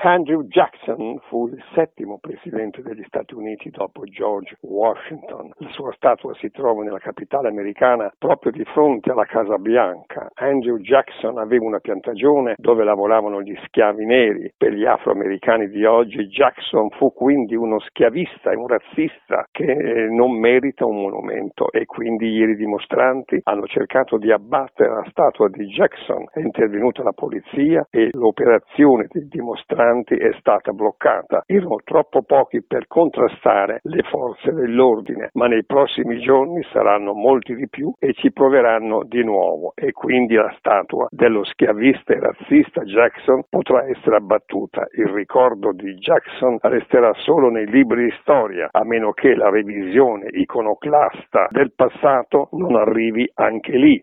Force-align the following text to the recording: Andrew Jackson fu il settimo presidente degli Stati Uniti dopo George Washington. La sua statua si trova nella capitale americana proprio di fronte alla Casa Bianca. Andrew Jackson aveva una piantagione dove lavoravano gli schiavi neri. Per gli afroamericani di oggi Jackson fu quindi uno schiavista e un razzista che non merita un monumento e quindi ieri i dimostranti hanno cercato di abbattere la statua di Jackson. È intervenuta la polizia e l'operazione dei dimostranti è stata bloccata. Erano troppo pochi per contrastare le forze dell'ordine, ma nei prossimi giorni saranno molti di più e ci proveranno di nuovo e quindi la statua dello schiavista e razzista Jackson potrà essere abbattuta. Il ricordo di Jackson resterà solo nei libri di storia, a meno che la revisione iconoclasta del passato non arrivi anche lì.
Andrew 0.00 0.42
Jackson 0.44 1.18
fu 1.26 1.48
il 1.48 1.60
settimo 1.74 2.18
presidente 2.20 2.82
degli 2.82 3.02
Stati 3.08 3.34
Uniti 3.34 3.68
dopo 3.70 4.04
George 4.04 4.56
Washington. 4.60 5.50
La 5.56 5.70
sua 5.70 5.92
statua 5.94 6.32
si 6.34 6.52
trova 6.52 6.84
nella 6.84 7.00
capitale 7.00 7.48
americana 7.48 8.08
proprio 8.16 8.52
di 8.52 8.62
fronte 8.66 9.10
alla 9.10 9.24
Casa 9.24 9.56
Bianca. 9.58 10.28
Andrew 10.34 10.76
Jackson 10.78 11.38
aveva 11.38 11.64
una 11.64 11.80
piantagione 11.80 12.54
dove 12.58 12.84
lavoravano 12.84 13.42
gli 13.42 13.56
schiavi 13.64 14.06
neri. 14.06 14.52
Per 14.56 14.72
gli 14.72 14.84
afroamericani 14.84 15.68
di 15.68 15.84
oggi 15.84 16.28
Jackson 16.28 16.90
fu 16.90 17.12
quindi 17.12 17.56
uno 17.56 17.80
schiavista 17.80 18.52
e 18.52 18.56
un 18.56 18.68
razzista 18.68 19.48
che 19.50 20.06
non 20.10 20.38
merita 20.38 20.86
un 20.86 21.00
monumento 21.00 21.72
e 21.72 21.86
quindi 21.86 22.30
ieri 22.30 22.52
i 22.52 22.56
dimostranti 22.56 23.40
hanno 23.42 23.66
cercato 23.66 24.16
di 24.16 24.30
abbattere 24.30 24.90
la 24.90 25.06
statua 25.10 25.48
di 25.48 25.66
Jackson. 25.66 26.24
È 26.30 26.38
intervenuta 26.38 27.02
la 27.02 27.12
polizia 27.12 27.84
e 27.90 28.10
l'operazione 28.12 29.08
dei 29.10 29.26
dimostranti 29.26 29.86
è 29.88 30.32
stata 30.38 30.72
bloccata. 30.72 31.42
Erano 31.46 31.78
troppo 31.84 32.22
pochi 32.22 32.62
per 32.62 32.86
contrastare 32.86 33.80
le 33.84 34.02
forze 34.02 34.52
dell'ordine, 34.52 35.30
ma 35.32 35.46
nei 35.46 35.64
prossimi 35.64 36.20
giorni 36.20 36.62
saranno 36.72 37.14
molti 37.14 37.54
di 37.54 37.68
più 37.68 37.92
e 37.98 38.12
ci 38.12 38.32
proveranno 38.32 39.04
di 39.04 39.24
nuovo 39.24 39.72
e 39.74 39.92
quindi 39.92 40.34
la 40.34 40.54
statua 40.58 41.06
dello 41.10 41.44
schiavista 41.44 42.12
e 42.12 42.20
razzista 42.20 42.82
Jackson 42.82 43.42
potrà 43.48 43.86
essere 43.88 44.16
abbattuta. 44.16 44.86
Il 44.96 45.08
ricordo 45.08 45.72
di 45.72 45.94
Jackson 45.94 46.58
resterà 46.60 47.12
solo 47.14 47.48
nei 47.48 47.66
libri 47.66 48.04
di 48.04 48.14
storia, 48.20 48.68
a 48.70 48.84
meno 48.84 49.12
che 49.12 49.34
la 49.34 49.48
revisione 49.48 50.28
iconoclasta 50.30 51.48
del 51.50 51.72
passato 51.74 52.48
non 52.52 52.76
arrivi 52.76 53.28
anche 53.34 53.76
lì. 53.76 53.96